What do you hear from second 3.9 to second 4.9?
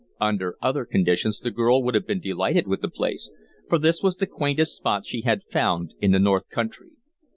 was the quaintest